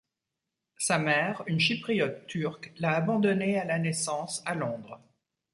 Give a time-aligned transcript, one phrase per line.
[0.79, 4.99] Sa mère, une Chypriote turque, l'a abandonnée à la naissance à Londres.